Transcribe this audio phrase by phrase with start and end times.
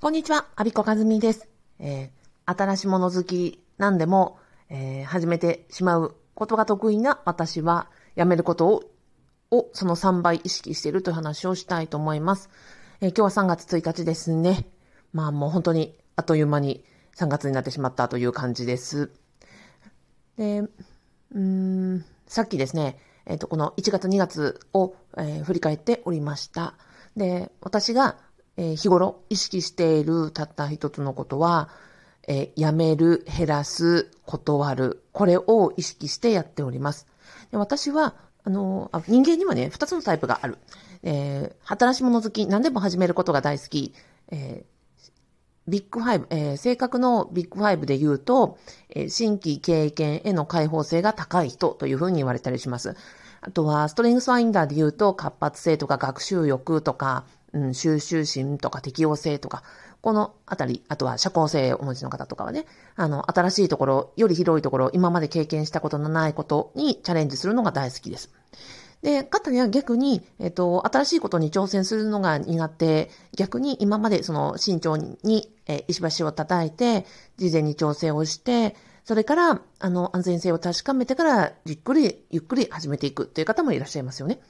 [0.00, 1.46] こんにちは、アビコカズミです。
[1.78, 4.38] えー、新しいもの好きなんでも、
[4.70, 8.84] えー、始めてしまうことが得意な私は、やめることを、
[9.50, 12.48] をその3倍意識しているという話をしたいと思います。
[13.02, 14.70] えー、今日は3月1日ですね。
[15.12, 16.82] まあもう本当にあっという間に
[17.16, 19.10] 3月になってしまったという感じです。
[20.38, 20.62] で、
[21.34, 26.72] うん、さっきですね、えっ、と、この1月2月を、え振り返っておりました。
[27.18, 28.16] で、私が
[28.60, 31.70] えー、日頃意識しているたった一つのことは、
[32.28, 35.02] えー、やめる、減らす、断る。
[35.12, 37.06] これを意識してやっております。
[37.50, 40.58] で私は、あのあ、人間にはね、二つのタイプがある。
[41.02, 43.94] えー、新し物好き、何でも始めることが大好き。
[44.28, 45.10] えー、
[45.66, 48.58] ビッグファイブ、えー、性格のビッグファイブで言うと、
[48.90, 52.94] えー、新規経験への開放性が高い人というふうに言われたりします。
[53.40, 59.62] あとは、ストレングスファインダーで言うと、活発性とか学習欲とか、うん、収集心とか適応性とか、
[60.00, 68.30] このあたり、あとは社交性をお持ちの方とかはね、あの、新しいところ、より広いところ、今まで経験したことのないことにチャレンジするのが大好きです。
[69.02, 77.06] で、方には逆に、えっと、新しいことに挑戦するのが苦手、逆に今までその慎重に、え石橋を叩いて、
[77.36, 84.40] 事前に調整をして、それから、あの、安全性を確かめてから、じっくり、ゆっくり始めていくという方もいらっしゃいますよね。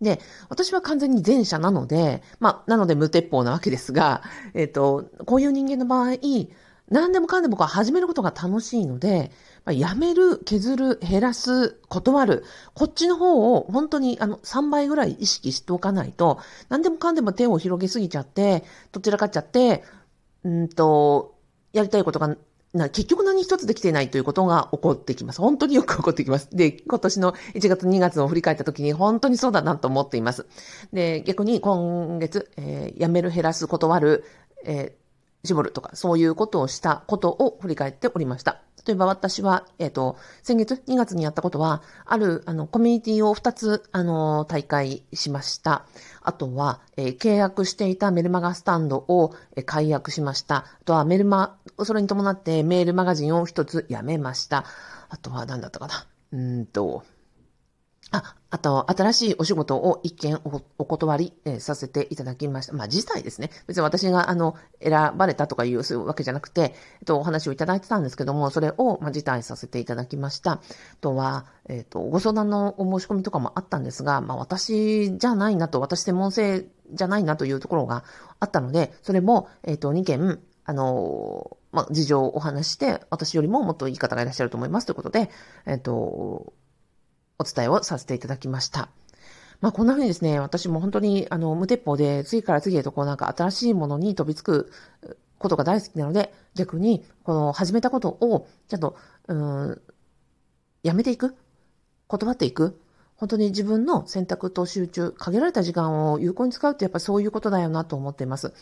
[0.00, 4.22] で、私は完全に前者なので、まあ、なので無鉄砲なわけですが、
[4.54, 6.18] えっ、ー、と、こういう人間の場合、
[6.88, 9.32] 何でもかんでも始めることが楽しいので、
[9.64, 19.82] まあ、やめる、削る、減らす、断る、こっちの方を本当にあの3倍ぐらい意識しておかないと、何でもかんでも手を広げすぎちゃって、どちらかっちゃって、
[20.44, 21.34] うんと、
[21.72, 22.36] やりたいことが
[22.76, 25.40] な結局何一つできていないということが起こってきます。
[25.40, 26.48] 本当によく起こってきます。
[26.54, 30.46] で、今年の1月2月を振り返った時に本当にそうだなと思っています。
[30.92, 34.24] で、逆に今月、えー、辞める、減らす、断る、
[34.64, 38.65] えー、絞るとか、そういうことをしたことを振り返っておりました。
[38.86, 45.84] 例えば私は、えっ、ー、と、先月2月にやったことは、ある、あの、コミュニティを2つ、あの、大会しました。
[46.22, 50.56] あとは、えー、契約していたメルマガスタンドを、えー、解約しました。
[50.56, 54.64] あとはメルマ、それに伴ってメールマガジンを1つやめました。
[55.08, 56.06] あとは何だったかな。
[56.32, 57.02] うんと、
[58.16, 60.40] あ、あと、新しいお仕事を一件
[60.78, 62.72] お断り、えー、させていただきました。
[62.72, 63.50] まあ、実際ですね。
[63.66, 70.52] 別に私が、あの、選ばれたとかいうわけじゃなくて、えっと、お話をいただいてたんですけども、それを、まあ、辞退させていただきました。
[70.52, 70.60] あ
[71.00, 78.04] とは、えっと、ご相談のお申し込みとかもあったんですが、まあ、私じゃないなと、私専門性じゃないなというところが
[78.40, 85.30] あったので、それも、えっと、2件、あの、まあ、事情をお話して、私よりももっといい方がいらっしゃると思いますということで、
[85.66, 86.52] えっと、
[87.38, 88.88] お伝えをさせていただきました。
[89.60, 94.70] まあこんな風にですね、私も本当にあの無鉄砲で次から次へとこうなんか新しいものに飛びつく
[95.38, 98.96] ことが大好きなので、逆にこの始めたことをちゃんと、
[99.28, 99.80] うん、
[100.82, 101.36] やめていく
[102.06, 102.80] 断っていく
[103.16, 108.52] 本当に自分の選択と集中、限られた時間を有効に使うってやっぱそういうことだよなと思っています。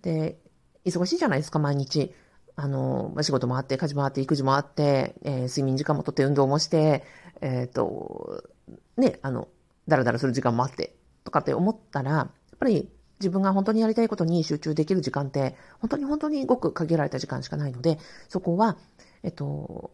[0.00, 0.38] で、
[0.86, 2.14] 忙しいじゃないですか、毎日。
[2.56, 7.02] あの、仕事もあって、家事もあって、育児もあって、えー、睡眠時間もとって運動もして、
[7.40, 8.44] えっ、ー、と、
[8.96, 9.48] ね、あの、
[9.88, 10.94] だらだらする時間もあって、
[11.24, 12.88] とかって思ったら、やっぱり
[13.20, 17.98] 自分が本当にやりたいことに集中できる時間って、本当に本当にごく限られた時間しかないので、
[18.28, 18.76] そこは、
[19.22, 19.90] えっと、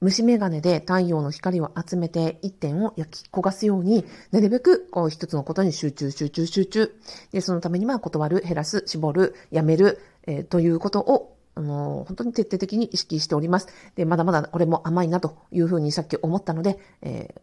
[0.00, 6.94] 虫眼鏡で太陽の光を集めて一点を焼き焦がすように、なるべくこう一つのことに集中、集中、集中。
[7.32, 13.68] で、そのためには断る、減らす、絞る、やめる、えー、ということをあの、本当に徹底的に意識しております。
[13.94, 17.34] で、まだまだこれも甘いなというふうにさっき思ったので、え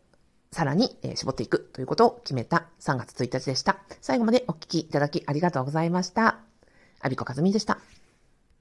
[0.52, 3.78] ー、さらに、絞っていくということを決めた3月1日でした。
[4.02, 6.40] 最後までお聞きいただきありがとうございました。
[7.00, 7.80] アビコカズミでした。